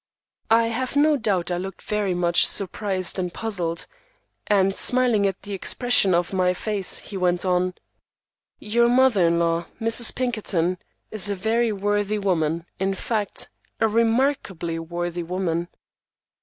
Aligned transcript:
I 0.49 0.69
have 0.69 0.95
no 0.95 1.15
doubt 1.15 1.51
I 1.51 1.57
looked 1.57 1.83
very 1.83 2.15
much 2.15 2.47
surprised 2.47 3.19
and 3.19 3.31
puzzled, 3.31 3.85
and 4.47 4.75
smiling 4.75 5.27
at 5.27 5.43
the 5.43 5.53
expression 5.53 6.15
of 6.15 6.33
my 6.33 6.55
face, 6.55 6.97
he 6.97 7.17
went 7.17 7.45
on,— 7.45 7.75
"Your 8.57 8.89
mother 8.89 9.27
in 9.27 9.37
law, 9.37 9.67
Mrs. 9.79 10.15
Pinkerton, 10.15 10.79
is 11.11 11.29
a 11.29 11.35
very 11.35 11.71
worthy 11.71 12.17
woman; 12.17 12.65
in 12.79 12.95
fact, 12.95 13.49
a 13.79 13.87
remarkably 13.87 14.79
worthy 14.79 15.21
woman." 15.21 15.67